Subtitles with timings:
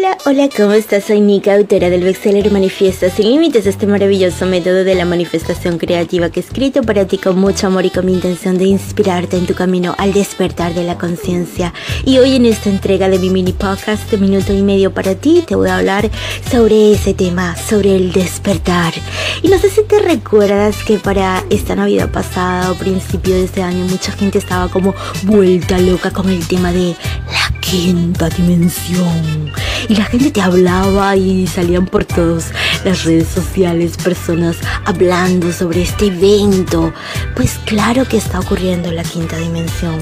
[0.00, 1.04] Hola, hola, ¿cómo estás?
[1.04, 6.30] Soy Nika, autora del bestseller Manifiesta sin límites, este maravilloso método de la manifestación creativa
[6.30, 9.44] que he escrito para ti con mucho amor y con mi intención de inspirarte en
[9.44, 11.74] tu camino al despertar de la conciencia.
[12.06, 15.44] Y hoy en esta entrega de mi mini podcast de minuto y medio para ti,
[15.46, 16.08] te voy a hablar
[16.50, 18.94] sobre ese tema, sobre el despertar.
[19.42, 23.62] Y no sé si te recuerdas que para esta Navidad pasada o principio de este
[23.62, 24.94] año mucha gente estaba como
[25.24, 29.52] vuelta loca con el tema de la quinta dimensión
[29.90, 32.52] y la gente te hablaba y salían por todas
[32.84, 36.92] las redes sociales personas hablando sobre este evento.
[37.34, 39.98] Pues claro que está ocurriendo la quinta dimensión.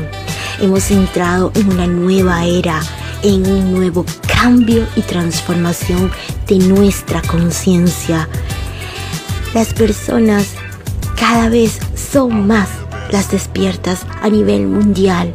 [0.61, 2.83] Hemos entrado en una nueva era,
[3.23, 6.13] en un nuevo cambio y transformación
[6.47, 8.29] de nuestra conciencia.
[9.55, 10.49] Las personas
[11.19, 12.69] cada vez son más
[13.11, 15.35] las despiertas a nivel mundial,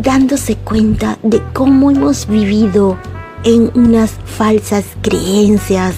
[0.00, 2.98] dándose cuenta de cómo hemos vivido
[3.46, 5.94] en unas falsas creencias,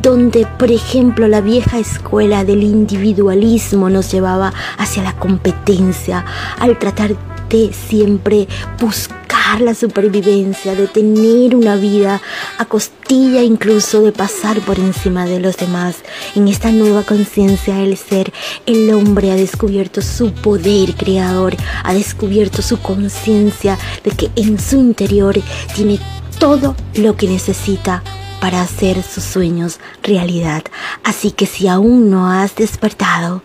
[0.00, 6.24] donde, por ejemplo, la vieja escuela del individualismo nos llevaba hacia la competencia,
[6.58, 7.14] al tratar
[7.50, 8.48] de siempre
[8.80, 12.22] buscar la supervivencia, de tener una vida
[12.56, 15.96] a costilla incluso de pasar por encima de los demás.
[16.34, 18.32] En esta nueva conciencia el ser,
[18.64, 21.54] el hombre ha descubierto su poder creador,
[21.84, 25.38] ha descubierto su conciencia de que en su interior
[25.74, 25.98] tiene
[26.38, 28.02] todo lo que necesita
[28.40, 30.62] para hacer sus sueños realidad.
[31.02, 33.42] Así que si aún no has despertado,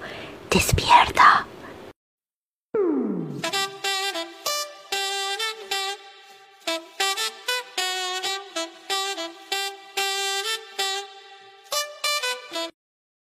[0.52, 1.48] despierta.